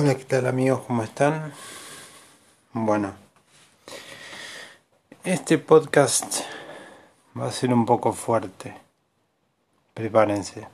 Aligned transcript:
Hola, 0.00 0.14
¿qué 0.14 0.22
tal 0.22 0.46
amigos? 0.46 0.82
¿Cómo 0.86 1.02
están? 1.02 1.52
Bueno, 2.72 3.14
este 5.24 5.58
podcast 5.58 6.42
va 7.36 7.48
a 7.48 7.50
ser 7.50 7.74
un 7.74 7.84
poco 7.84 8.12
fuerte. 8.12 8.80
Prepárense. 9.94 10.68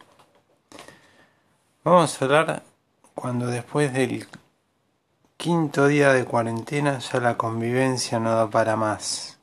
Vamos 1.85 2.21
a 2.21 2.25
hablar 2.27 2.65
cuando 3.15 3.47
después 3.47 3.95
del 3.95 4.29
quinto 5.39 5.87
día 5.87 6.13
de 6.13 6.27
cuarentena 6.27 6.99
ya 6.99 7.19
la 7.19 7.39
convivencia 7.39 8.21
no 8.21 8.35
da 8.35 8.51
para 8.51 8.77
más. 8.77 9.39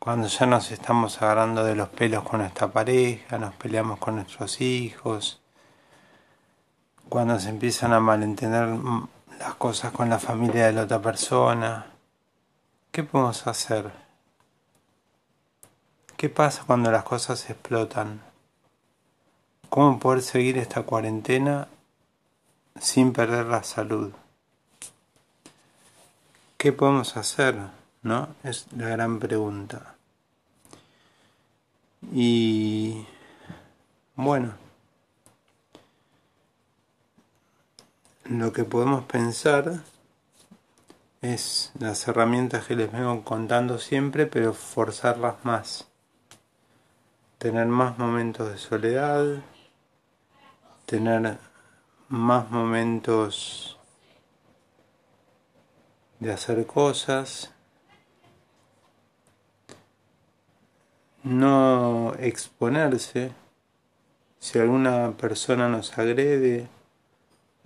Cuando 0.00 0.26
ya 0.26 0.46
nos 0.46 0.72
estamos 0.72 1.22
agarrando 1.22 1.62
de 1.62 1.76
los 1.76 1.90
pelos 1.90 2.24
con 2.24 2.40
nuestra 2.40 2.72
pareja, 2.72 3.38
nos 3.38 3.54
peleamos 3.54 4.00
con 4.00 4.16
nuestros 4.16 4.60
hijos 4.60 5.45
cuando 7.08 7.38
se 7.38 7.50
empiezan 7.50 7.92
a 7.92 8.00
malentender 8.00 8.68
las 9.38 9.54
cosas 9.54 9.92
con 9.92 10.08
la 10.08 10.18
familia 10.18 10.66
de 10.66 10.72
la 10.72 10.82
otra 10.82 11.00
persona. 11.00 11.86
¿Qué 12.90 13.02
podemos 13.02 13.46
hacer? 13.46 13.90
¿Qué 16.16 16.28
pasa 16.28 16.64
cuando 16.66 16.90
las 16.90 17.04
cosas 17.04 17.48
explotan? 17.50 18.22
¿Cómo 19.68 19.98
poder 19.98 20.22
seguir 20.22 20.58
esta 20.58 20.82
cuarentena 20.82 21.68
sin 22.80 23.12
perder 23.12 23.46
la 23.46 23.62
salud? 23.62 24.12
¿Qué 26.56 26.72
podemos 26.72 27.16
hacer? 27.16 27.56
¿No? 28.02 28.28
Es 28.42 28.66
la 28.76 28.88
gran 28.88 29.18
pregunta. 29.18 29.94
Y 32.12 33.04
bueno. 34.14 34.65
Lo 38.28 38.52
que 38.52 38.64
podemos 38.64 39.04
pensar 39.04 39.80
es 41.22 41.72
las 41.78 42.06
herramientas 42.08 42.66
que 42.66 42.76
les 42.76 42.90
vengo 42.90 43.22
contando 43.24 43.78
siempre, 43.78 44.26
pero 44.26 44.52
forzarlas 44.52 45.44
más. 45.44 45.86
Tener 47.38 47.66
más 47.66 47.98
momentos 47.98 48.50
de 48.50 48.58
soledad, 48.58 49.42
tener 50.86 51.38
más 52.08 52.50
momentos 52.50 53.78
de 56.18 56.32
hacer 56.32 56.66
cosas, 56.66 57.50
no 61.22 62.14
exponerse 62.18 63.32
si 64.38 64.58
alguna 64.58 65.12
persona 65.16 65.68
nos 65.68 65.98
agrede 65.98 66.68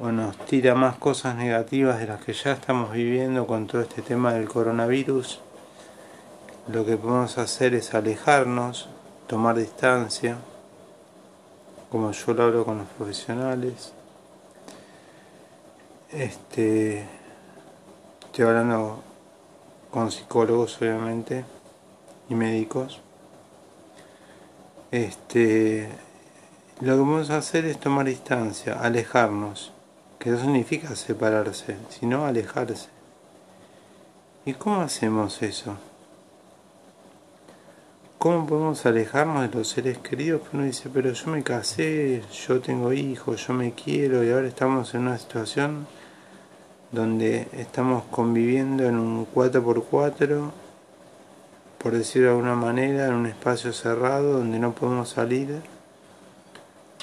o 0.03 0.11
nos 0.13 0.35
tira 0.47 0.75
más 0.75 0.97
cosas 0.97 1.37
negativas 1.37 1.99
de 1.99 2.07
las 2.07 2.25
que 2.25 2.33
ya 2.33 2.53
estamos 2.53 2.93
viviendo 2.93 3.47
con 3.47 3.67
todo 3.67 3.83
este 3.83 4.01
tema 4.01 4.33
del 4.33 4.49
coronavirus, 4.49 5.41
lo 6.69 6.87
que 6.87 6.97
podemos 6.97 7.37
hacer 7.37 7.75
es 7.75 7.93
alejarnos, 7.93 8.89
tomar 9.27 9.57
distancia, 9.57 10.39
como 11.91 12.13
yo 12.13 12.33
lo 12.33 12.45
hablo 12.45 12.65
con 12.65 12.79
los 12.79 12.89
profesionales. 12.89 13.93
Este, 16.11 17.07
estoy 18.25 18.47
hablando 18.47 19.03
con 19.91 20.11
psicólogos 20.11 20.81
obviamente 20.81 21.45
y 22.31 22.35
médicos. 22.35 23.01
Este, 24.91 25.91
lo 26.81 26.93
que 26.93 27.03
podemos 27.03 27.31
hacer 27.31 27.67
es 27.67 27.79
tomar 27.79 28.07
distancia, 28.07 28.81
alejarnos 28.81 29.73
que 30.21 30.29
no 30.29 30.39
significa 30.39 30.95
separarse, 30.95 31.79
sino 31.89 32.27
alejarse. 32.27 32.91
¿Y 34.45 34.53
cómo 34.53 34.83
hacemos 34.83 35.41
eso? 35.41 35.77
¿Cómo 38.19 38.47
podemos 38.47 38.85
alejarnos 38.85 39.51
de 39.51 39.57
los 39.57 39.69
seres 39.69 39.97
queridos? 39.97 40.43
Que 40.43 40.59
uno 40.59 40.67
dice, 40.67 40.91
pero 40.93 41.11
yo 41.11 41.31
me 41.31 41.43
casé, 41.43 42.23
yo 42.47 42.61
tengo 42.61 42.93
hijos, 42.93 43.47
yo 43.47 43.55
me 43.55 43.73
quiero 43.73 44.23
y 44.23 44.31
ahora 44.31 44.47
estamos 44.47 44.95
en 44.95 45.01
una 45.03 45.17
situación 45.17 45.87
donde 46.93 47.49
estamos 47.53 48.05
conviviendo 48.11 48.85
en 48.85 48.99
un 48.99 49.27
4x4, 49.27 50.51
por 51.79 51.93
decirlo 51.93 52.29
de 52.29 52.35
alguna 52.35 52.57
manera, 52.57 53.07
en 53.07 53.15
un 53.15 53.27
espacio 53.27 53.73
cerrado 53.73 54.35
donde 54.35 54.59
no 54.59 54.73
podemos 54.75 55.09
salir 55.09 55.63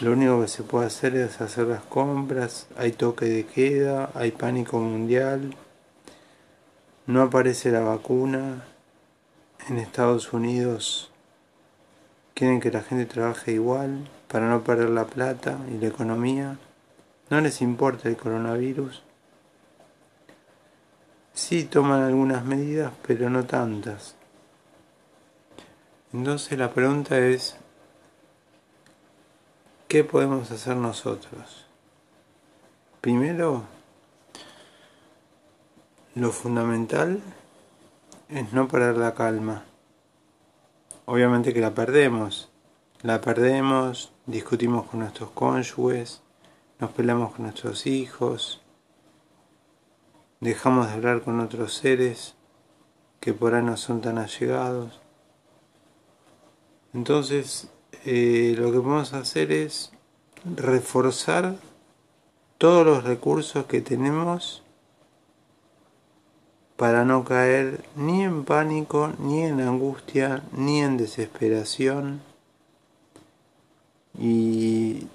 lo 0.02 0.12
único 0.12 0.41
que 0.41 0.47
se 0.47 0.63
puede 0.63 0.88
hacer 0.88 1.16
es 1.16 1.41
hacer 1.41 1.68
las 1.68 1.84
compras, 1.84 2.68
hay 2.78 2.91
toque 2.91 3.25
de 3.25 3.46
queda, 3.46 4.12
hay 4.13 4.31
pánico 4.31 4.80
mundial, 4.80 5.56
no 7.08 7.24
aparece 7.24 7.72
la 7.72 7.80
vacuna, 7.80 8.63
en 9.68 9.78
Estados 9.78 10.31
Unidos 10.34 11.12
quieren 12.34 12.59
que 12.59 12.72
la 12.72 12.81
gente 12.81 13.06
trabaje 13.08 13.53
igual 13.53 14.08
para 14.28 14.47
no 14.47 14.63
perder 14.63 14.90
la 14.90 15.06
plata 15.06 15.58
y 15.74 15.80
la 15.80 15.88
economía, 15.88 16.58
no 17.29 17.41
les 17.41 17.62
importa 17.62 18.08
el 18.08 18.18
coronavirus, 18.18 19.02
sí 21.34 21.64
toman 21.64 22.03
algunas 22.03 22.46
medidas 22.46 22.91
pero 23.06 23.29
no 23.29 23.46
tantas. 23.46 24.16
Entonces 26.14 26.58
la 26.58 26.72
pregunta 26.72 27.18
es, 27.18 27.58
¿Qué 29.87 30.03
podemos 30.03 30.51
hacer 30.51 30.75
nosotros? 30.75 31.65
Primero, 32.99 33.63
lo 36.13 36.31
fundamental 36.33 37.21
es 38.27 38.51
no 38.51 38.67
perder 38.67 38.97
la 38.97 39.13
calma. 39.13 39.63
Obviamente 41.05 41.53
que 41.53 41.61
la 41.61 41.73
perdemos. 41.73 42.51
La 43.01 43.21
perdemos, 43.21 44.11
discutimos 44.25 44.87
con 44.87 44.99
nuestros 44.99 45.29
cónyuges, 45.29 46.21
nos 46.79 46.91
peleamos 46.91 47.33
con 47.33 47.43
nuestros 47.43 47.87
hijos, 47.87 48.61
dejamos 50.41 50.87
de 50.87 50.93
hablar 50.93 51.21
con 51.21 51.39
otros 51.39 51.75
seres 51.75 52.35
que 53.21 53.33
por 53.33 53.53
ahí 53.53 53.63
no 53.63 53.77
son 53.77 54.01
tan 54.01 54.17
allegados. 54.17 54.99
Entonces, 56.93 57.69
eh, 58.05 58.55
lo 58.57 58.71
que 58.71 58.79
podemos 58.79 59.13
hacer 59.13 59.51
es 59.51 59.91
reforzar 60.55 61.55
todos 62.57 62.85
los 62.85 63.03
recursos 63.03 63.65
que 63.65 63.81
tenemos 63.81 64.63
para 66.77 67.03
no 67.05 67.23
caer 67.23 67.83
ni 67.95 68.23
en 68.23 68.45
pánico, 68.45 69.11
ni 69.19 69.43
en 69.43 69.61
angustia, 69.61 70.43
ni 70.51 70.81
en 70.81 70.97
desesperación. 70.97 72.21
Y 74.17 75.07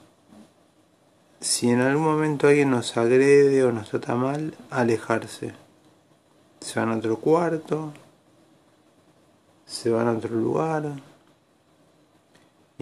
si 1.41 1.71
en 1.71 1.81
algún 1.81 2.05
momento 2.05 2.49
alguien 2.49 2.71
nos 2.71 2.97
agrede 2.97 3.65
o 3.65 3.73
nos 3.73 3.91
trata 3.91 4.17
mal, 4.17 4.55
alejarse. 4.71 5.55
Se 6.61 6.79
van 6.79 6.91
a 6.91 6.97
otro 6.97 7.17
cuarto, 7.19 7.93
se 9.67 9.91
van 9.91 10.09
a 10.09 10.13
otro 10.13 10.37
lugar, 10.37 10.85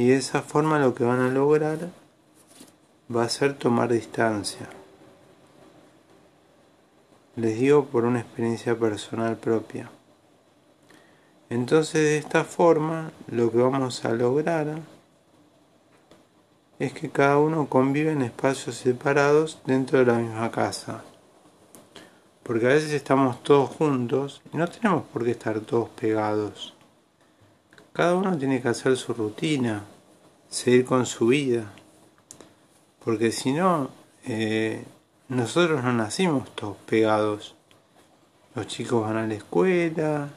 y 0.00 0.06
de 0.06 0.16
esa 0.16 0.40
forma 0.40 0.78
lo 0.78 0.94
que 0.94 1.04
van 1.04 1.20
a 1.20 1.28
lograr 1.28 1.90
va 3.14 3.24
a 3.24 3.28
ser 3.28 3.52
tomar 3.52 3.92
distancia. 3.92 4.66
Les 7.36 7.60
digo 7.60 7.84
por 7.84 8.06
una 8.06 8.20
experiencia 8.20 8.74
personal 8.78 9.36
propia. 9.36 9.90
Entonces 11.50 12.00
de 12.00 12.16
esta 12.16 12.44
forma 12.44 13.12
lo 13.26 13.52
que 13.52 13.58
vamos 13.58 14.02
a 14.06 14.12
lograr 14.12 14.78
es 16.78 16.94
que 16.94 17.10
cada 17.10 17.36
uno 17.36 17.68
convive 17.68 18.12
en 18.12 18.22
espacios 18.22 18.76
separados 18.76 19.60
dentro 19.66 19.98
de 19.98 20.06
la 20.06 20.14
misma 20.14 20.50
casa. 20.50 21.04
Porque 22.42 22.64
a 22.64 22.70
veces 22.70 22.92
estamos 22.92 23.42
todos 23.42 23.68
juntos 23.68 24.40
y 24.50 24.56
no 24.56 24.66
tenemos 24.66 25.04
por 25.12 25.26
qué 25.26 25.32
estar 25.32 25.60
todos 25.60 25.90
pegados. 25.90 26.74
Cada 28.00 28.14
uno 28.14 28.38
tiene 28.38 28.62
que 28.62 28.68
hacer 28.68 28.96
su 28.96 29.12
rutina, 29.12 29.84
seguir 30.48 30.86
con 30.86 31.04
su 31.04 31.26
vida. 31.26 31.70
Porque 33.04 33.30
si 33.30 33.52
no, 33.52 33.90
eh, 34.24 34.86
nosotros 35.28 35.84
no 35.84 35.92
nacimos 35.92 36.50
todos 36.54 36.78
pegados. 36.86 37.56
Los 38.54 38.68
chicos 38.68 39.02
van 39.02 39.18
a 39.18 39.26
la 39.26 39.34
escuela, 39.34 40.30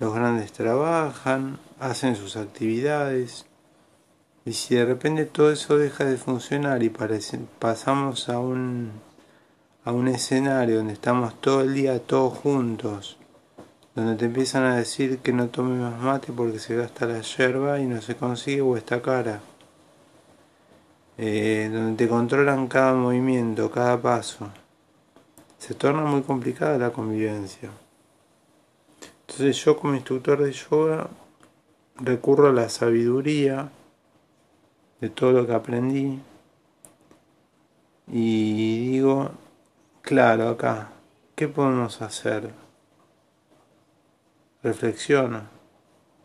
los 0.00 0.14
grandes 0.14 0.52
trabajan, 0.52 1.58
hacen 1.80 2.14
sus 2.14 2.36
actividades. 2.36 3.46
Y 4.44 4.52
si 4.52 4.74
de 4.74 4.84
repente 4.84 5.24
todo 5.24 5.50
eso 5.52 5.78
deja 5.78 6.04
de 6.04 6.18
funcionar 6.18 6.82
y 6.82 6.92
pasamos 7.58 8.28
a 8.28 8.38
un, 8.38 8.90
a 9.82 9.92
un 9.92 10.08
escenario 10.08 10.76
donde 10.76 10.92
estamos 10.92 11.40
todo 11.40 11.62
el 11.62 11.72
día 11.72 11.98
todos 12.00 12.36
juntos, 12.36 13.16
donde 13.96 14.16
te 14.16 14.26
empiezan 14.26 14.64
a 14.64 14.76
decir 14.76 15.18
que 15.20 15.32
no 15.32 15.48
tome 15.48 15.80
más 15.80 15.98
mate 15.98 16.30
porque 16.30 16.58
se 16.58 16.76
gasta 16.76 17.06
la 17.06 17.22
yerba 17.22 17.80
y 17.80 17.86
no 17.86 18.02
se 18.02 18.14
consigue 18.14 18.60
o 18.60 18.78
cara. 19.02 19.40
Eh, 21.16 21.70
donde 21.72 21.96
te 22.04 22.08
controlan 22.08 22.68
cada 22.68 22.92
movimiento, 22.92 23.70
cada 23.70 24.00
paso. 24.00 24.50
se 25.58 25.74
torna 25.74 26.02
muy 26.02 26.22
complicada 26.22 26.76
la 26.76 26.90
convivencia. 26.92 27.70
Entonces 29.22 29.56
yo 29.64 29.78
como 29.78 29.94
instructor 29.94 30.42
de 30.42 30.52
yoga 30.52 31.08
recurro 31.96 32.48
a 32.48 32.52
la 32.52 32.68
sabiduría 32.68 33.70
de 35.00 35.08
todo 35.08 35.32
lo 35.32 35.46
que 35.46 35.54
aprendí 35.54 36.20
y 38.08 38.90
digo, 38.92 39.30
claro, 40.02 40.50
acá, 40.50 40.90
¿qué 41.34 41.48
podemos 41.48 42.02
hacer? 42.02 42.65
Reflexiono, 44.66 45.42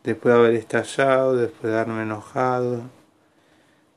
después 0.02 0.34
de 0.34 0.40
haber 0.40 0.54
estallado, 0.54 1.36
después 1.36 1.72
de 1.72 1.78
haberme 1.78 2.02
enojado, 2.02 2.82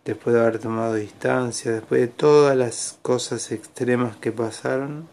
después 0.04 0.36
de 0.36 0.40
haber 0.40 0.60
tomado 0.60 0.94
distancia, 0.94 1.72
después 1.72 2.00
de 2.00 2.08
todas 2.10 2.56
las 2.56 3.00
cosas 3.02 3.52
extremas 3.52 4.18
que 4.18 4.32
pasaron, 4.32 5.08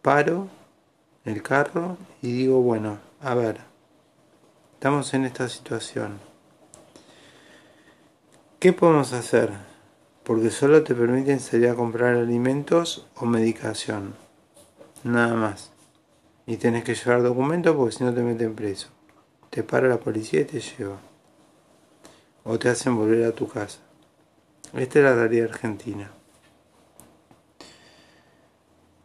paro 0.00 0.48
el 1.26 1.42
carro 1.42 1.98
y 2.22 2.32
digo, 2.32 2.62
bueno, 2.62 2.96
a 3.20 3.34
ver, 3.34 3.58
estamos 4.72 5.12
en 5.12 5.26
esta 5.26 5.46
situación. 5.46 6.18
¿Qué 8.58 8.72
podemos 8.72 9.12
hacer? 9.12 9.50
Porque 10.24 10.48
solo 10.48 10.82
te 10.82 10.94
permiten 10.94 11.40
salir 11.40 11.68
a 11.68 11.74
comprar 11.74 12.14
alimentos 12.14 13.06
o 13.16 13.26
medicación. 13.26 14.14
Nada 15.04 15.34
más. 15.34 15.72
Y 16.50 16.56
tenés 16.56 16.82
que 16.82 16.96
llevar 16.96 17.22
documentos 17.22 17.76
porque 17.76 17.94
si 17.94 18.02
no 18.02 18.12
te 18.12 18.22
meten 18.22 18.56
preso. 18.56 18.88
Te 19.50 19.62
para 19.62 19.86
la 19.86 19.98
policía 19.98 20.40
y 20.40 20.46
te 20.46 20.58
lleva. 20.58 20.96
O 22.42 22.58
te 22.58 22.68
hacen 22.68 22.96
volver 22.96 23.24
a 23.24 23.30
tu 23.30 23.46
casa. 23.46 23.78
Esta 24.74 24.98
es 24.98 25.04
la 25.04 25.14
realidad 25.14 25.48
argentina. 25.48 26.10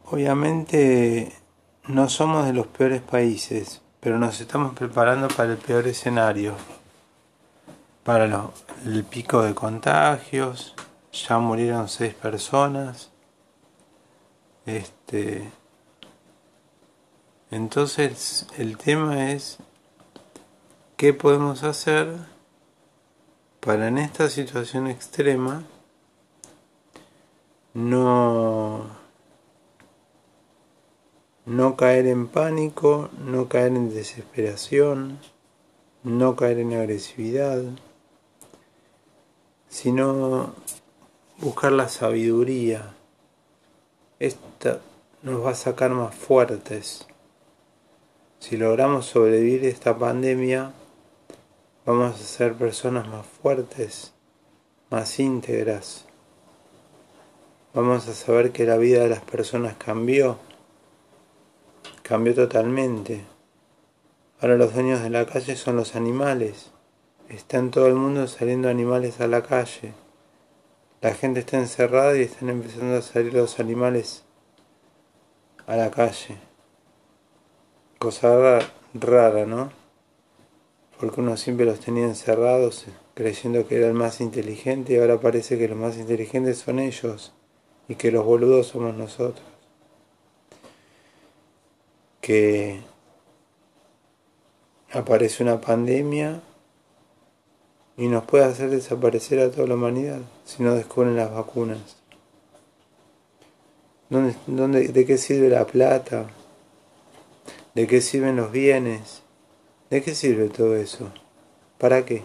Obviamente 0.06 1.32
no 1.86 2.08
somos 2.08 2.46
de 2.46 2.52
los 2.52 2.66
peores 2.66 3.00
países, 3.00 3.80
pero 4.00 4.18
nos 4.18 4.40
estamos 4.40 4.74
preparando 4.74 5.28
para 5.28 5.52
el 5.52 5.58
peor 5.58 5.86
escenario, 5.86 6.56
para 8.02 8.24
el 8.84 9.04
pico 9.04 9.42
de 9.42 9.54
contagios, 9.54 10.74
ya 11.12 11.38
murieron 11.38 11.88
seis 11.88 12.12
personas. 12.12 13.12
Este, 14.64 15.48
entonces 17.56 18.46
el 18.58 18.76
tema 18.76 19.32
es 19.32 19.56
qué 20.98 21.14
podemos 21.14 21.62
hacer 21.62 22.14
para 23.60 23.88
en 23.88 23.96
esta 23.96 24.28
situación 24.28 24.86
extrema 24.86 25.64
no 27.72 28.86
no 31.46 31.76
caer 31.76 32.08
en 32.08 32.28
pánico, 32.28 33.08
no 33.18 33.48
caer 33.48 33.68
en 33.68 33.88
desesperación, 33.88 35.18
no 36.02 36.36
caer 36.36 36.58
en 36.58 36.74
agresividad, 36.74 37.62
sino 39.68 40.52
buscar 41.38 41.72
la 41.72 41.88
sabiduría. 41.88 42.94
Esta 44.18 44.80
nos 45.22 45.44
va 45.44 45.50
a 45.50 45.54
sacar 45.54 45.90
más 45.90 46.14
fuertes. 46.14 47.06
Si 48.38 48.56
logramos 48.56 49.06
sobrevivir 49.06 49.64
esta 49.64 49.98
pandemia, 49.98 50.72
vamos 51.84 52.14
a 52.14 52.24
ser 52.24 52.54
personas 52.54 53.08
más 53.08 53.26
fuertes, 53.26 54.12
más 54.90 55.18
íntegras. 55.18 56.04
Vamos 57.74 58.08
a 58.08 58.14
saber 58.14 58.52
que 58.52 58.64
la 58.64 58.76
vida 58.76 59.02
de 59.02 59.10
las 59.10 59.22
personas 59.22 59.76
cambió 59.76 60.38
cambió 62.06 62.36
totalmente. 62.36 63.24
Ahora 64.40 64.56
los 64.56 64.72
dueños 64.72 65.02
de 65.02 65.10
la 65.10 65.26
calle 65.26 65.56
son 65.56 65.74
los 65.74 65.96
animales. 65.96 66.70
Está 67.28 67.58
en 67.58 67.72
todo 67.72 67.88
el 67.88 67.96
mundo 67.96 68.28
saliendo 68.28 68.68
animales 68.68 69.20
a 69.20 69.26
la 69.26 69.42
calle. 69.42 69.92
La 71.00 71.14
gente 71.14 71.40
está 71.40 71.58
encerrada 71.58 72.16
y 72.16 72.22
están 72.22 72.50
empezando 72.50 72.96
a 72.96 73.02
salir 73.02 73.34
los 73.34 73.58
animales 73.58 74.22
a 75.66 75.74
la 75.74 75.90
calle. 75.90 76.36
Cosa 78.06 78.60
rara, 78.94 79.46
¿no? 79.46 79.72
Porque 81.00 81.20
uno 81.20 81.36
siempre 81.36 81.66
los 81.66 81.80
tenía 81.80 82.04
encerrados 82.04 82.84
creyendo 83.14 83.66
que 83.66 83.78
era 83.78 83.88
el 83.88 83.94
más 83.94 84.20
inteligente 84.20 84.92
y 84.92 84.98
ahora 84.98 85.20
parece 85.20 85.58
que 85.58 85.66
los 85.66 85.76
más 85.76 85.96
inteligentes 85.96 86.58
son 86.58 86.78
ellos 86.78 87.32
y 87.88 87.96
que 87.96 88.12
los 88.12 88.24
boludos 88.24 88.68
somos 88.68 88.94
nosotros 88.94 89.44
que 92.20 92.78
aparece 94.92 95.42
una 95.42 95.60
pandemia 95.60 96.42
y 97.96 98.06
nos 98.06 98.22
puede 98.22 98.44
hacer 98.44 98.70
desaparecer 98.70 99.40
a 99.40 99.50
toda 99.50 99.66
la 99.66 99.74
humanidad 99.74 100.20
si 100.44 100.62
no 100.62 100.76
descubren 100.76 101.16
las 101.16 101.32
vacunas. 101.32 101.96
¿Dónde, 104.08 104.92
de 104.92 105.04
qué 105.04 105.18
sirve 105.18 105.48
la 105.48 105.66
plata? 105.66 106.30
¿De 107.76 107.86
qué 107.86 108.00
sirven 108.00 108.36
los 108.36 108.50
bienes? 108.50 109.22
¿De 109.90 110.02
qué 110.02 110.14
sirve 110.14 110.48
todo 110.48 110.74
eso? 110.76 111.12
¿Para 111.78 112.04
qué? 112.04 112.24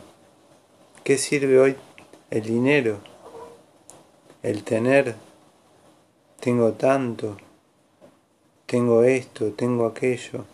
¿Qué 1.03 1.17
sirve 1.17 1.59
hoy 1.59 1.75
el 2.31 2.43
dinero? 2.43 2.99
El 4.41 4.63
tener. 4.63 5.15
Tengo 6.39 6.71
tanto 6.71 7.37
tengo 8.71 9.03
esto, 9.03 9.51
tengo 9.51 9.85
aquello. 9.85 10.45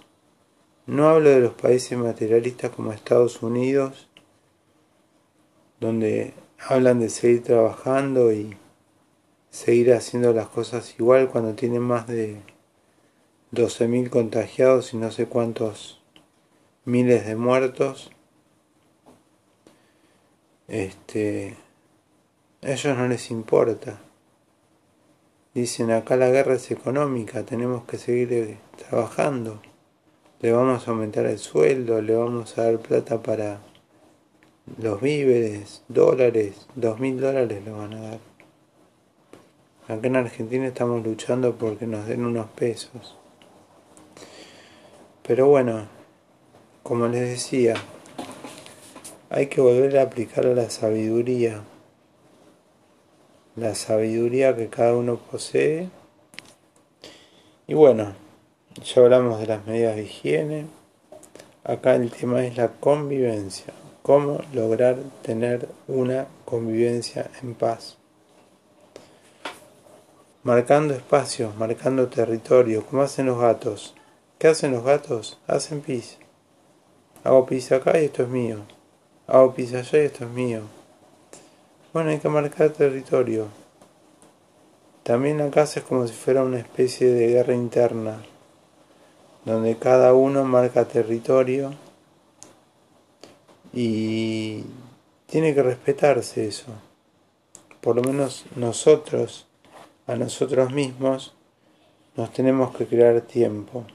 No 0.88 1.08
hablo 1.08 1.30
de 1.30 1.40
los 1.40 1.54
países 1.54 1.96
materialistas 1.96 2.72
como 2.72 2.92
Estados 2.92 3.44
Unidos, 3.44 4.08
donde 5.80 6.34
hablan 6.68 7.00
de 7.00 7.10
seguir 7.10 7.44
trabajando 7.44 8.34
y 8.34 8.58
seguir 9.52 9.94
haciendo 9.94 10.34
las 10.34 10.48
cosas 10.48 10.96
igual 10.98 11.30
cuando 11.30 11.54
tienen 11.54 11.84
más 11.84 12.08
de 12.08 12.42
12.000 13.54 14.10
contagiados 14.10 14.94
y 14.94 14.98
no 14.98 15.12
sé 15.12 15.28
cuántos 15.28 16.02
miles 16.86 17.26
de 17.26 17.36
muertos. 17.36 18.12
Este, 20.68 21.56
a 22.62 22.72
ellos 22.72 22.98
no 22.98 23.08
les 23.08 23.32
importa. 23.32 24.00
Dicen 25.54 25.92
acá 25.92 26.18
la 26.18 26.30
guerra 26.30 26.56
es 26.56 26.70
económica, 26.72 27.44
tenemos 27.44 27.86
que 27.86 27.98
seguir 27.98 28.34
eh, 28.34 28.58
trabajando. 28.78 29.62
Le 30.42 30.52
vamos 30.52 30.88
a 30.88 30.92
aumentar 30.92 31.26
el 31.26 31.40
sueldo, 31.40 32.02
le 32.02 32.16
vamos 32.16 32.58
a 32.58 32.64
dar 32.64 32.80
plata 32.80 33.24
para 33.24 33.60
los 34.82 35.02
víveres, 35.02 35.84
dólares, 35.88 36.68
dos 36.76 37.00
mil 37.00 37.20
dólares 37.20 37.66
lo 37.66 37.78
van 37.78 37.94
a 37.94 38.02
dar. 38.02 38.20
Acá 39.88 40.08
en 40.08 40.16
Argentina 40.18 40.68
estamos 40.68 41.04
luchando 41.04 41.56
porque 41.56 41.88
nos 41.88 42.06
den 42.08 42.26
unos 42.26 42.48
pesos. 42.48 43.18
Pero 45.28 45.48
bueno, 45.48 45.88
como 46.84 47.08
les 47.08 47.30
decía, 47.30 47.76
hay 49.30 49.48
que 49.48 49.62
volver 49.62 49.98
a 49.98 50.04
aplicar 50.04 50.46
la 50.46 50.70
sabiduría 50.70 51.62
la 53.58 53.74
sabiduría 53.74 54.56
que 54.56 54.68
cada 54.68 54.96
uno 54.96 55.18
posee. 55.18 55.90
Y 57.66 57.74
bueno, 57.74 58.14
ya 58.84 59.02
hablamos 59.02 59.40
de 59.40 59.48
las 59.48 59.66
medidas 59.66 59.96
de 59.96 60.04
higiene. 60.04 60.68
Acá 61.64 61.96
el 61.96 62.12
tema 62.12 62.46
es 62.46 62.56
la 62.56 62.70
convivencia. 62.70 63.74
Cómo 64.04 64.42
lograr 64.54 64.98
tener 65.24 65.68
una 65.88 66.28
convivencia 66.46 67.30
en 67.42 67.56
paz. 67.56 67.98
Marcando 70.44 70.94
espacios, 70.94 71.56
marcando 71.58 72.08
territorio, 72.08 72.86
como 72.86 73.02
hacen 73.02 73.26
los 73.26 73.40
gatos. 73.40 73.96
¿Qué 74.40 74.48
hacen 74.48 74.72
los 74.72 74.84
gatos? 74.84 75.40
Hacen 75.48 75.82
pis. 75.82 76.18
Hago 77.24 77.46
pis 77.46 77.72
acá 77.72 78.00
y 78.00 78.06
esto 78.06 78.24
es 78.24 78.30
mío. 78.30 78.60
Hago 79.28 79.54
pis 79.54 79.74
allá 79.74 80.04
y 80.04 80.06
esto 80.06 80.26
es 80.26 80.32
mío 80.32 80.64
bueno, 81.98 82.12
hay 82.12 82.20
que 82.20 82.30
marcar 82.30 82.70
territorio. 82.70 83.48
También 85.02 85.40
la 85.40 85.50
casa 85.50 85.80
es 85.80 85.86
como 85.88 86.06
si 86.06 86.14
fuera 86.14 86.44
una 86.44 86.60
especie 86.60 87.08
de 87.08 87.30
guerra 87.30 87.56
interna, 87.56 88.24
donde 89.46 89.78
cada 89.78 90.14
uno 90.14 90.44
marca 90.44 90.86
territorio 90.86 91.74
y 93.74 94.64
tiene 95.26 95.56
que 95.56 95.64
respetarse 95.64 96.48
eso. 96.48 96.68
Por 97.82 97.96
lo 97.96 98.04
menos 98.04 98.46
nosotros, 98.56 99.48
a 100.06 100.16
nosotros 100.16 100.72
mismos, 100.72 101.34
nos 102.16 102.32
tenemos 102.32 102.76
que 102.76 102.86
crear 102.86 103.22
tiempo. 103.22 103.86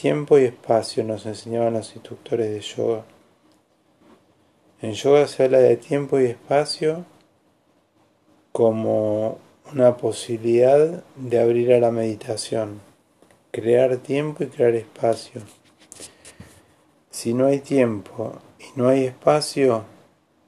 Tiempo 0.00 0.38
y 0.38 0.44
espacio 0.44 1.02
nos 1.02 1.26
enseñaban 1.26 1.72
los 1.72 1.92
instructores 1.96 2.50
de 2.50 2.60
yoga. 2.60 3.04
En 4.80 4.92
yoga 4.92 5.26
se 5.26 5.42
habla 5.42 5.58
de 5.58 5.76
tiempo 5.76 6.20
y 6.20 6.26
espacio 6.26 7.04
como 8.52 9.38
una 9.72 9.96
posibilidad 9.96 11.02
de 11.16 11.40
abrir 11.40 11.72
a 11.72 11.80
la 11.80 11.90
meditación, 11.90 12.80
crear 13.50 13.96
tiempo 13.96 14.44
y 14.44 14.46
crear 14.46 14.76
espacio. 14.76 15.40
Si 17.10 17.34
no 17.34 17.46
hay 17.46 17.58
tiempo 17.58 18.34
y 18.60 18.78
no 18.78 18.86
hay 18.86 19.06
espacio, 19.06 19.82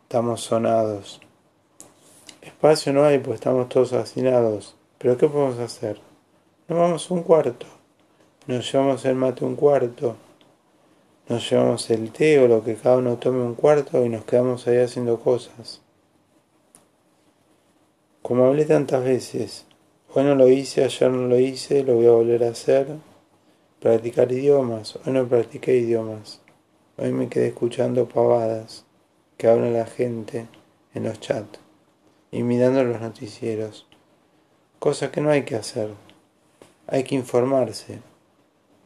estamos 0.04 0.42
sonados. 0.42 1.20
Espacio 2.40 2.92
no 2.92 3.02
hay, 3.02 3.18
pues 3.18 3.40
estamos 3.40 3.68
todos 3.68 3.94
hacinados. 3.94 4.76
Pero 4.98 5.16
¿qué 5.18 5.26
podemos 5.26 5.58
hacer? 5.58 6.00
Nos 6.68 6.78
vamos 6.78 7.10
un 7.10 7.24
cuarto. 7.24 7.79
Nos 8.46 8.72
llevamos 8.72 9.04
el 9.04 9.16
mate 9.16 9.44
un 9.44 9.54
cuarto. 9.54 10.16
Nos 11.28 11.48
llevamos 11.48 11.90
el 11.90 12.10
té 12.10 12.38
o 12.38 12.48
lo 12.48 12.64
que 12.64 12.74
cada 12.74 12.96
uno 12.96 13.18
tome 13.18 13.42
un 13.42 13.54
cuarto 13.54 14.04
y 14.04 14.08
nos 14.08 14.24
quedamos 14.24 14.66
ahí 14.66 14.78
haciendo 14.78 15.20
cosas. 15.20 15.82
Como 18.22 18.46
hablé 18.46 18.64
tantas 18.64 19.04
veces, 19.04 19.66
hoy 20.14 20.24
no 20.24 20.34
lo 20.34 20.48
hice, 20.48 20.84
ayer 20.84 21.10
no 21.10 21.28
lo 21.28 21.38
hice, 21.38 21.84
lo 21.84 21.96
voy 21.96 22.06
a 22.06 22.12
volver 22.12 22.44
a 22.44 22.50
hacer. 22.50 22.86
Practicar 23.78 24.32
idiomas, 24.32 24.98
hoy 25.04 25.12
no 25.12 25.28
practiqué 25.28 25.76
idiomas. 25.76 26.40
Hoy 26.96 27.12
me 27.12 27.28
quedé 27.28 27.48
escuchando 27.48 28.08
pavadas 28.08 28.86
que 29.36 29.48
habla 29.48 29.70
la 29.70 29.86
gente 29.86 30.46
en 30.94 31.04
los 31.04 31.20
chats 31.20 31.60
y 32.30 32.42
mirando 32.42 32.84
los 32.84 33.00
noticieros. 33.00 33.86
Cosa 34.78 35.10
que 35.10 35.20
no 35.20 35.30
hay 35.30 35.44
que 35.44 35.56
hacer. 35.56 35.90
Hay 36.86 37.04
que 37.04 37.14
informarse. 37.14 38.09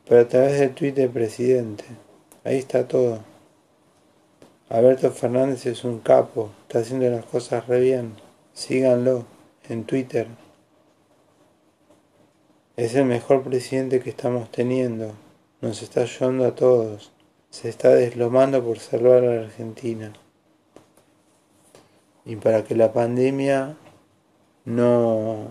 Pero 0.07 0.21
a 0.21 0.29
través 0.29 0.61
del 0.61 0.75
tweet 0.75 0.93
del 0.93 1.11
presidente. 1.11 1.85
Ahí 2.45 2.59
está 2.59 2.87
todo. 2.87 3.21
Alberto 4.69 5.11
Fernández 5.11 5.65
es 5.67 5.85
un 5.85 6.01
capo. 6.01 6.51
Está 6.63 6.81
haciendo 6.81 7.09
las 7.09 7.25
cosas 7.25 7.67
re 7.67 7.81
bien. 7.81 8.15
Síganlo 8.53 9.25
en 9.69 9.85
Twitter. 9.85 10.27
Es 12.77 12.95
el 12.95 13.07
mejor 13.07 13.43
presidente 13.43 14.01
que 14.01 14.11
estamos 14.11 14.51
teniendo. 14.51 15.13
Nos 15.61 15.81
está 15.83 16.03
ayudando 16.03 16.45
a 16.45 16.55
todos. 16.55 17.13
Se 17.49 17.69
está 17.69 17.91
deslomando 17.91 18.63
por 18.63 18.81
salvar 18.81 19.25
a 19.25 19.35
la 19.37 19.43
Argentina. 19.43 20.13
Y 22.27 22.37
para 22.37 22.65
que 22.65 22.75
la 22.75 22.93
pandemia 22.93 23.77
no, 24.65 25.49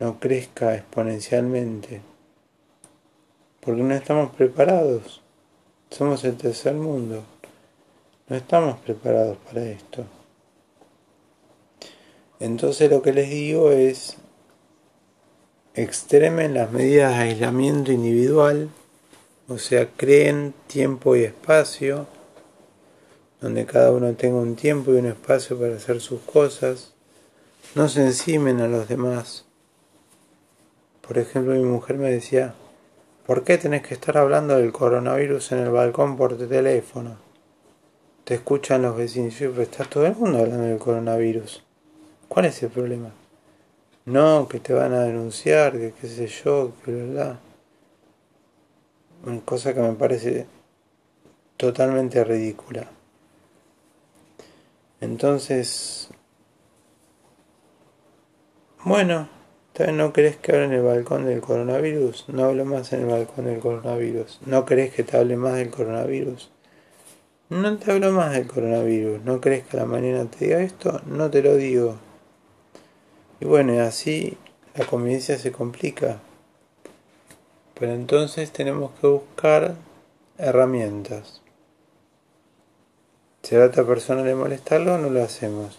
no 0.00 0.20
crezca 0.20 0.74
exponencialmente. 0.74 2.11
Porque 3.64 3.82
no 3.82 3.94
estamos 3.94 4.34
preparados. 4.34 5.22
Somos 5.88 6.24
el 6.24 6.36
tercer 6.36 6.74
mundo. 6.74 7.22
No 8.28 8.36
estamos 8.36 8.80
preparados 8.80 9.38
para 9.38 9.64
esto. 9.64 10.04
Entonces 12.40 12.90
lo 12.90 13.02
que 13.02 13.12
les 13.12 13.30
digo 13.30 13.70
es, 13.70 14.16
extremen 15.74 16.54
las 16.54 16.72
medidas 16.72 17.16
de 17.16 17.22
aislamiento 17.22 17.92
individual, 17.92 18.68
o 19.46 19.58
sea, 19.58 19.88
creen 19.96 20.52
tiempo 20.66 21.14
y 21.14 21.22
espacio, 21.22 22.08
donde 23.40 23.64
cada 23.64 23.92
uno 23.92 24.12
tenga 24.14 24.38
un 24.38 24.56
tiempo 24.56 24.92
y 24.92 24.96
un 24.96 25.06
espacio 25.06 25.56
para 25.56 25.76
hacer 25.76 26.00
sus 26.00 26.20
cosas, 26.22 26.94
no 27.76 27.88
se 27.88 28.02
encimen 28.02 28.60
a 28.60 28.66
los 28.66 28.88
demás. 28.88 29.44
Por 31.00 31.18
ejemplo, 31.18 31.54
mi 31.54 31.62
mujer 31.62 31.96
me 31.96 32.10
decía, 32.10 32.54
¿por 33.26 33.44
qué 33.44 33.58
tenés 33.58 33.82
que 33.82 33.94
estar 33.94 34.16
hablando 34.18 34.56
del 34.56 34.72
coronavirus 34.72 35.52
en 35.52 35.58
el 35.58 35.70
balcón 35.70 36.16
por 36.16 36.36
teléfono? 36.36 37.16
Te 38.24 38.34
escuchan 38.34 38.82
los 38.82 38.96
vecinos, 38.96 39.34
pero 39.38 39.62
está 39.62 39.84
todo 39.84 40.06
el 40.06 40.14
mundo 40.14 40.38
hablando 40.38 40.64
del 40.64 40.78
coronavirus. 40.78 41.64
¿Cuál 42.28 42.46
es 42.46 42.62
el 42.62 42.70
problema? 42.70 43.10
No, 44.04 44.48
que 44.48 44.58
te 44.58 44.72
van 44.72 44.92
a 44.94 45.02
denunciar, 45.02 45.72
que 45.72 45.92
qué 45.92 46.06
sé 46.06 46.26
yo, 46.26 46.72
que 46.84 46.92
verdad. 46.92 47.38
Una 49.24 49.40
cosa 49.42 49.72
que 49.74 49.80
me 49.80 49.92
parece 49.92 50.46
totalmente 51.56 52.24
ridícula. 52.24 52.88
Entonces, 55.00 56.08
bueno, 58.84 59.28
¿también 59.72 59.96
no 59.96 60.12
crees 60.12 60.36
que 60.36 60.52
hable 60.52 60.64
en 60.66 60.72
el 60.72 60.82
balcón 60.82 61.24
del 61.26 61.40
coronavirus? 61.40 62.28
No 62.28 62.44
hablo 62.44 62.64
más 62.64 62.92
en 62.92 63.02
el 63.02 63.06
balcón 63.06 63.46
del 63.46 63.60
coronavirus. 63.60 64.40
¿No 64.46 64.64
crees 64.64 64.92
que 64.92 65.02
te 65.02 65.16
hable 65.16 65.36
más 65.36 65.54
del 65.54 65.70
coronavirus? 65.70 66.50
No 67.48 67.76
te 67.76 67.92
hablo 67.92 68.12
más 68.12 68.32
del 68.32 68.46
coronavirus. 68.46 69.22
¿No 69.24 69.40
crees 69.40 69.64
que 69.66 69.76
a 69.76 69.80
la 69.80 69.86
mañana 69.86 70.24
te 70.24 70.46
diga 70.46 70.62
esto? 70.62 71.00
No 71.06 71.30
te 71.30 71.42
lo 71.42 71.56
digo. 71.56 71.96
Y 73.40 73.44
bueno, 73.44 73.80
así 73.82 74.36
la 74.74 74.86
convivencia 74.86 75.38
se 75.38 75.52
complica. 75.52 76.18
Pero 77.78 77.92
entonces 77.92 78.52
tenemos 78.52 78.92
que 79.00 79.06
buscar 79.06 79.74
herramientas. 80.38 81.42
Si 83.42 83.56
a 83.56 83.58
la 83.58 83.66
otra 83.66 83.84
persona 83.84 84.22
le 84.22 84.34
molesta 84.34 84.76
algo, 84.76 84.96
no 84.98 85.10
lo 85.10 85.22
hacemos. 85.22 85.78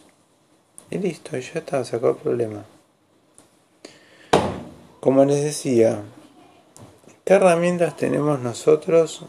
Y 0.89 0.97
listo, 0.97 1.37
ya 1.37 1.59
está, 1.59 1.83
sacó 1.85 2.09
el 2.09 2.17
problema. 2.17 2.65
Como 5.03 5.25
les 5.25 5.43
decía, 5.43 6.01
¿qué 7.25 7.33
herramientas 7.33 7.97
tenemos 7.97 8.39
nosotros 8.39 9.25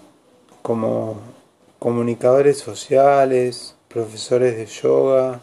como 0.62 1.16
comunicadores 1.81 2.59
sociales, 2.59 3.75
profesores 3.88 4.57
de 4.57 4.66
yoga, 4.66 5.40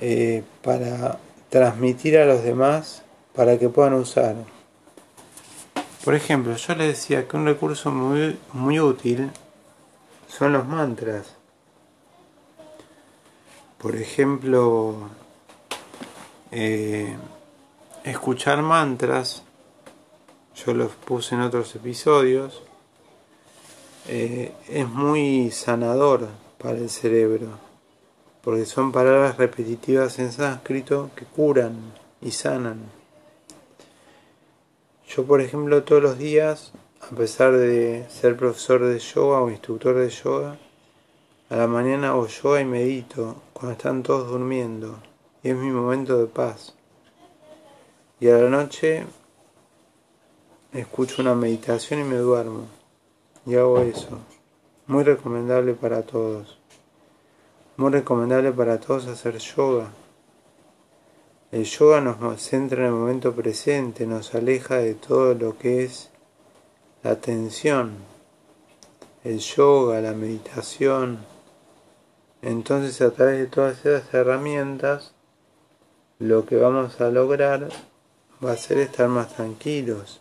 eh, 0.00 0.42
para 0.64 1.20
transmitir 1.50 2.18
a 2.18 2.24
los 2.24 2.42
demás 2.42 3.04
para 3.32 3.60
que 3.60 3.68
puedan 3.68 3.94
usar. 3.94 4.34
Por 6.04 6.16
ejemplo, 6.16 6.56
yo 6.56 6.74
les 6.74 6.88
decía 6.88 7.28
que 7.28 7.36
un 7.36 7.46
recurso 7.46 7.92
muy, 7.92 8.40
muy 8.52 8.80
útil 8.80 9.30
son 10.26 10.52
los 10.52 10.66
mantras. 10.66 11.36
Por 13.78 13.94
ejemplo, 13.94 14.96
eh, 16.50 17.14
escuchar 18.04 18.62
mantras, 18.62 19.42
yo 20.54 20.74
los 20.74 20.92
puse 20.92 21.34
en 21.34 21.42
otros 21.42 21.74
episodios, 21.74 22.62
eh, 24.08 24.52
es 24.68 24.88
muy 24.88 25.50
sanador 25.50 26.28
para 26.58 26.78
el 26.78 26.90
cerebro 26.90 27.70
porque 28.42 28.64
son 28.64 28.90
palabras 28.90 29.36
repetitivas 29.36 30.18
en 30.18 30.32
sánscrito 30.32 31.10
que 31.14 31.24
curan 31.24 31.92
y 32.22 32.30
sanan. 32.30 32.80
Yo, 35.08 35.24
por 35.24 35.40
ejemplo, 35.40 35.82
todos 35.82 36.02
los 36.02 36.18
días, 36.18 36.72
a 37.00 37.14
pesar 37.14 37.52
de 37.52 38.06
ser 38.08 38.36
profesor 38.36 38.84
de 38.84 38.98
yoga 38.98 39.40
o 39.40 39.50
instructor 39.50 39.96
de 39.96 40.08
yoga, 40.08 40.58
a 41.50 41.56
la 41.56 41.66
mañana 41.66 42.10
hago 42.10 42.28
yoga 42.28 42.60
y 42.60 42.64
medito 42.64 43.42
cuando 43.52 43.72
están 43.72 44.02
todos 44.02 44.30
durmiendo 44.30 44.98
y 45.42 45.50
es 45.50 45.56
mi 45.56 45.70
momento 45.70 46.16
de 46.16 46.26
paz. 46.26 46.74
Y 48.20 48.28
a 48.28 48.36
la 48.36 48.50
noche 48.50 49.06
escucho 50.74 51.22
una 51.22 51.34
meditación 51.34 52.00
y 52.00 52.04
me 52.04 52.16
duermo 52.16 52.66
y 53.46 53.54
hago 53.54 53.78
eso. 53.80 54.18
Muy 54.86 55.04
recomendable 55.04 55.72
para 55.72 56.02
todos. 56.02 56.58
Muy 57.78 57.90
recomendable 57.90 58.52
para 58.52 58.78
todos 58.78 59.06
hacer 59.06 59.38
yoga. 59.38 59.90
El 61.50 61.64
yoga 61.64 62.02
nos 62.02 62.42
centra 62.42 62.80
en 62.80 62.88
el 62.88 62.92
momento 62.92 63.34
presente, 63.34 64.06
nos 64.06 64.34
aleja 64.34 64.76
de 64.76 64.94
todo 64.94 65.32
lo 65.32 65.56
que 65.56 65.84
es 65.84 66.10
la 67.02 67.16
tensión, 67.16 67.94
el 69.24 69.38
yoga, 69.38 70.00
la 70.02 70.12
meditación. 70.12 71.20
Entonces 72.42 73.00
a 73.00 73.12
través 73.12 73.38
de 73.38 73.46
todas 73.46 73.78
esas 73.84 74.12
herramientas 74.12 75.14
lo 76.18 76.44
que 76.44 76.56
vamos 76.56 77.00
a 77.00 77.08
lograr 77.08 77.70
va 78.44 78.52
a 78.52 78.56
ser 78.56 78.78
estar 78.78 79.08
más 79.08 79.34
tranquilos. 79.34 80.20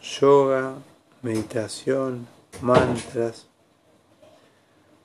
Yoga, 0.00 0.74
meditación, 1.22 2.26
mantras, 2.62 3.48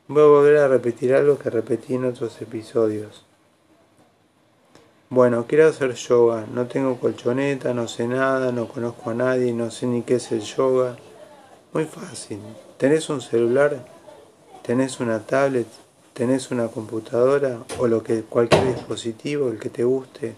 Voy 0.05 0.21
a 0.21 0.25
volver 0.25 0.57
a 0.57 0.67
repetir 0.67 1.13
algo 1.13 1.39
que 1.39 1.49
repetí 1.49 1.95
en 1.95 2.03
otros 2.03 2.41
episodios. 2.41 3.23
Bueno, 5.09 5.45
quiero 5.47 5.69
hacer 5.69 5.93
yoga. 5.93 6.45
No 6.53 6.67
tengo 6.67 6.99
colchoneta, 6.99 7.73
no 7.73 7.87
sé 7.87 8.05
nada, 8.07 8.51
no 8.51 8.67
conozco 8.67 9.11
a 9.11 9.13
nadie, 9.13 9.53
no 9.53 9.71
sé 9.71 9.85
ni 9.85 10.01
qué 10.01 10.15
es 10.15 10.31
el 10.33 10.41
yoga. 10.41 10.97
Muy 11.71 11.85
fácil. 11.85 12.39
¿Tenés 12.77 13.09
un 13.09 13.21
celular? 13.21 13.85
¿Tenés 14.61 14.99
una 14.99 15.19
tablet? 15.19 15.67
¿Tenés 16.13 16.51
una 16.51 16.67
computadora? 16.67 17.59
O 17.79 17.87
lo 17.87 18.03
que 18.03 18.23
cualquier 18.23 18.75
dispositivo, 18.75 19.47
el 19.49 19.57
que 19.57 19.69
te 19.69 19.85
guste. 19.85 20.35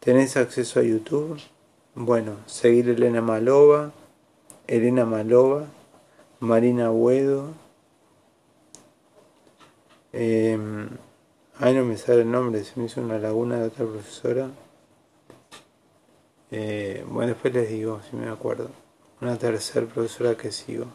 ¿Tenés 0.00 0.36
acceso 0.36 0.80
a 0.80 0.82
YouTube? 0.82 1.40
Bueno, 1.94 2.36
seguir 2.46 2.88
Elena 2.88 3.20
Malova, 3.20 3.92
Elena 4.66 5.04
Malova, 5.04 5.66
Marina 6.40 6.90
Huedo, 6.90 7.54
Em, 10.18 10.88
Ay, 11.58 11.74
no 11.74 11.84
me 11.84 11.98
sale 11.98 12.22
el 12.22 12.30
nombre, 12.30 12.64
se 12.64 12.80
me 12.80 12.86
hizo 12.86 13.02
una 13.02 13.18
laguna 13.18 13.56
de 13.58 13.66
otra 13.66 13.84
profesora. 13.84 14.48
Eh, 16.50 17.04
bueno, 17.06 17.32
después 17.32 17.52
les 17.52 17.68
digo, 17.68 18.00
si 18.08 18.16
me 18.16 18.30
acuerdo. 18.30 18.70
Una 19.20 19.36
tercera 19.36 19.86
profesora 19.86 20.34
que 20.34 20.52
sigo. 20.52 20.86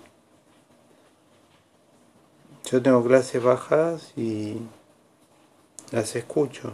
Yo 2.66 2.82
tengo 2.82 3.04
clases 3.04 3.44
bajadas 3.44 4.12
y 4.18 4.58
las 5.92 6.16
escucho, 6.16 6.70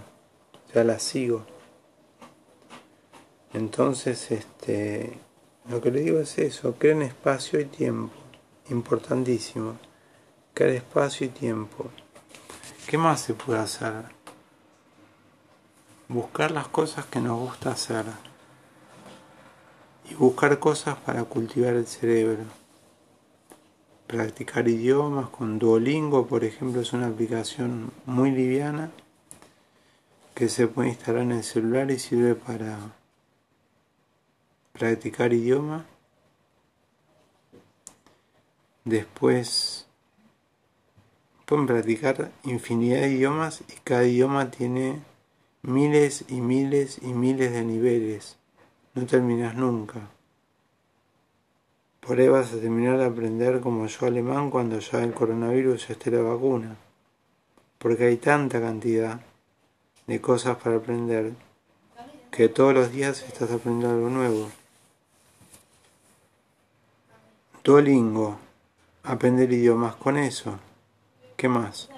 o 0.69 0.71
sea, 0.71 0.85
las 0.85 1.03
sigo. 1.03 1.45
Entonces, 3.53 4.31
este, 4.31 5.17
lo 5.69 5.81
que 5.81 5.91
le 5.91 6.01
digo 6.01 6.19
es 6.19 6.37
eso, 6.37 6.75
creen 6.75 7.01
espacio 7.01 7.59
y 7.59 7.65
tiempo, 7.65 8.15
importantísimo, 8.69 9.77
crear 10.53 10.71
espacio 10.71 11.27
y 11.27 11.29
tiempo. 11.29 11.89
¿Qué 12.87 12.97
más 12.97 13.21
se 13.21 13.33
puede 13.33 13.59
hacer? 13.59 14.05
Buscar 16.07 16.51
las 16.51 16.67
cosas 16.67 17.05
que 17.05 17.19
nos 17.19 17.37
gusta 17.39 17.71
hacer 17.71 18.05
y 20.09 20.13
buscar 20.15 20.57
cosas 20.59 20.97
para 20.97 21.23
cultivar 21.25 21.73
el 21.73 21.87
cerebro. 21.87 22.43
Practicar 24.07 24.69
idiomas 24.69 25.29
con 25.29 25.59
Duolingo, 25.59 26.27
por 26.27 26.45
ejemplo, 26.45 26.79
es 26.79 26.93
una 26.93 27.07
aplicación 27.07 27.91
muy 28.05 28.31
liviana 28.31 28.89
que 30.33 30.47
se 30.47 30.67
puede 30.67 30.89
instalar 30.89 31.23
en 31.23 31.31
el 31.33 31.43
celular 31.43 31.91
y 31.91 31.99
sirve 31.99 32.35
para 32.35 32.77
practicar 34.77 35.33
idioma. 35.33 35.85
Después 38.85 39.87
pueden 41.45 41.67
practicar 41.67 42.31
infinidad 42.43 43.01
de 43.01 43.11
idiomas 43.11 43.61
y 43.69 43.79
cada 43.83 44.05
idioma 44.05 44.51
tiene 44.51 45.01
miles 45.61 46.25
y 46.29 46.41
miles 46.41 46.99
y 47.01 47.13
miles 47.13 47.51
de 47.51 47.63
niveles. 47.63 48.37
No 48.93 49.05
terminas 49.05 49.55
nunca. 49.55 50.09
Por 51.99 52.19
ahí 52.19 52.29
vas 52.29 52.53
a 52.53 52.59
terminar 52.59 52.97
de 52.97 53.05
aprender 53.05 53.59
como 53.59 53.85
yo 53.87 54.07
alemán 54.07 54.49
cuando 54.49 54.79
ya 54.79 55.03
el 55.03 55.13
coronavirus 55.13 55.89
esté 55.89 56.09
la 56.11 56.21
vacuna. 56.21 56.77
Porque 57.77 58.05
hay 58.05 58.17
tanta 58.17 58.61
cantidad 58.61 59.19
de 60.07 60.21
cosas 60.21 60.55
para 60.57 60.77
aprender 60.77 61.33
que 62.31 62.49
todos 62.49 62.73
los 62.73 62.91
días 62.91 63.23
estás 63.23 63.51
aprendiendo 63.51 63.89
algo 63.89 64.09
nuevo. 64.09 64.49
Duolingo, 67.67 68.39
aprender 69.03 69.51
idiomas 69.51 69.97
con 69.97 70.15
eso. 70.15 70.57
¿Qué 71.35 71.49
más? 71.49 71.89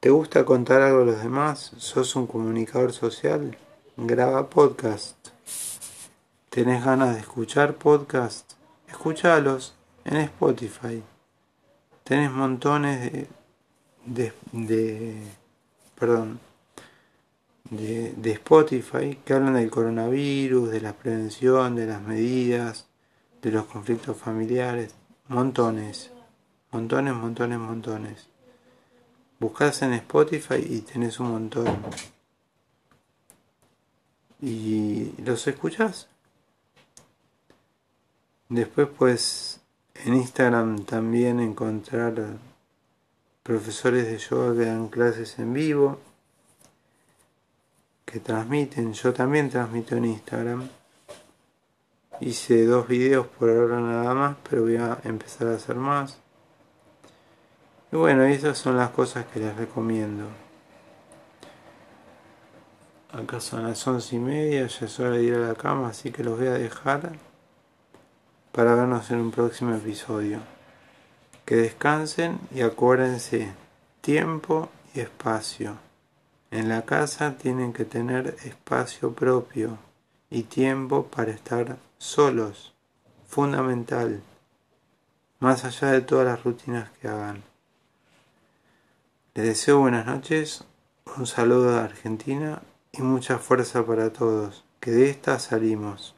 ¿Te 0.00 0.08
gusta 0.08 0.46
contar 0.46 0.80
algo 0.80 1.02
a 1.02 1.04
los 1.04 1.22
demás? 1.22 1.72
¿Sos 1.76 2.16
un 2.16 2.26
comunicador 2.26 2.94
social? 2.94 3.58
Graba 3.98 4.48
podcast. 4.48 5.28
¿Tenés 6.48 6.82
ganas 6.82 7.14
de 7.14 7.20
escuchar 7.20 7.74
podcast? 7.74 8.54
Escuchalos 8.88 9.74
en 10.06 10.16
Spotify. 10.16 11.02
Tenés 12.04 12.30
montones 12.30 13.12
de, 13.12 13.28
de, 14.06 14.32
de 14.52 15.14
perdón, 15.94 16.40
de, 17.68 18.14
de 18.16 18.30
Spotify 18.30 19.18
que 19.26 19.34
hablan 19.34 19.52
del 19.52 19.70
coronavirus, 19.70 20.70
de 20.70 20.80
la 20.80 20.94
prevención, 20.94 21.76
de 21.76 21.84
las 21.84 22.00
medidas, 22.00 22.86
de 23.44 23.50
los 23.50 23.66
conflictos 23.66 24.16
familiares. 24.16 24.94
Montones, 25.28 26.10
montones, 26.72 27.14
montones, 27.14 27.58
montones. 27.58 28.26
Buscas 29.38 29.82
en 29.82 29.92
Spotify 29.92 30.64
y 30.66 30.80
tenés 30.80 31.20
un 31.20 31.30
montón. 31.30 31.66
Y 34.40 35.12
los 35.22 35.46
escuchas. 35.46 36.08
Después 38.48 38.88
pues 38.96 39.60
en 39.94 40.14
Instagram 40.14 40.84
también 40.84 41.38
encontrar 41.38 42.14
profesores 43.42 44.06
de 44.06 44.18
yoga 44.18 44.54
que 44.54 44.64
dan 44.64 44.88
clases 44.88 45.38
en 45.38 45.52
vivo, 45.52 45.98
que 48.06 48.20
transmiten, 48.20 48.94
yo 48.94 49.12
también 49.12 49.50
transmito 49.50 49.96
en 49.96 50.06
Instagram. 50.06 50.68
Hice 52.20 52.64
dos 52.64 52.86
videos 52.86 53.26
por 53.26 53.50
ahora 53.50 53.80
nada 53.80 54.14
más, 54.14 54.36
pero 54.48 54.62
voy 54.62 54.76
a 54.76 54.98
empezar 55.04 55.48
a 55.48 55.54
hacer 55.54 55.76
más. 55.76 56.18
Y 57.90 57.96
bueno, 57.96 58.22
esas 58.22 58.56
son 58.56 58.76
las 58.76 58.90
cosas 58.90 59.26
que 59.26 59.40
les 59.40 59.56
recomiendo. 59.56 60.24
Acá 63.12 63.40
son 63.40 63.64
las 63.64 63.86
once 63.86 64.16
y 64.16 64.18
media, 64.18 64.66
ya 64.66 64.86
es 64.86 65.00
hora 65.00 65.10
de 65.10 65.22
ir 65.22 65.34
a 65.34 65.48
la 65.48 65.54
cama, 65.54 65.88
así 65.88 66.10
que 66.10 66.24
los 66.24 66.38
voy 66.38 66.48
a 66.48 66.54
dejar 66.54 67.12
para 68.52 68.74
vernos 68.74 69.10
en 69.10 69.20
un 69.20 69.30
próximo 69.30 69.74
episodio. 69.74 70.38
Que 71.44 71.56
descansen 71.56 72.38
y 72.54 72.62
acuérdense, 72.62 73.52
tiempo 74.00 74.68
y 74.94 75.00
espacio. 75.00 75.76
En 76.50 76.68
la 76.68 76.82
casa 76.82 77.36
tienen 77.36 77.72
que 77.72 77.84
tener 77.84 78.36
espacio 78.44 79.12
propio 79.12 79.78
y 80.30 80.42
tiempo 80.44 81.06
para 81.06 81.30
estar 81.30 81.76
solos. 81.98 82.74
Fundamental. 83.26 84.22
Más 85.40 85.64
allá 85.64 85.92
de 85.92 86.00
todas 86.00 86.26
las 86.26 86.44
rutinas 86.44 86.90
que 87.00 87.08
hagan. 87.08 87.42
Les 89.34 89.46
deseo 89.46 89.80
buenas 89.80 90.06
noches, 90.06 90.64
un 91.16 91.26
saludo 91.26 91.72
de 91.72 91.80
Argentina 91.80 92.62
y 92.92 93.02
mucha 93.02 93.38
fuerza 93.38 93.84
para 93.84 94.12
todos, 94.12 94.64
que 94.78 94.92
de 94.92 95.10
esta 95.10 95.40
salimos. 95.40 96.13